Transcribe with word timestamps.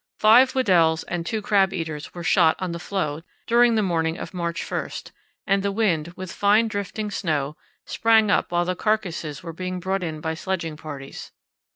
Five 0.17 0.53
Weddells 0.53 1.03
and 1.07 1.23
two 1.27 1.43
crab 1.43 1.71
eaters 1.71 2.11
were 2.15 2.23
shot 2.23 2.55
on 2.57 2.71
the 2.71 2.79
floe 2.79 3.21
during 3.45 3.75
the 3.75 3.83
morning 3.83 4.17
of 4.17 4.33
March 4.33 4.65
1, 4.71 4.89
and 5.45 5.61
the 5.61 5.71
wind, 5.71 6.11
with 6.15 6.31
fine 6.33 6.67
drifting 6.67 7.11
snow, 7.11 7.55
sprang 7.85 8.31
up 8.31 8.51
while 8.51 8.65
the 8.65 8.75
carcasses 8.75 9.43
were 9.43 9.53
being 9.53 9.79
brought 9.79 10.01
in 10.01 10.19
by 10.19 10.33
sledging 10.33 10.75
parties. 10.75 11.31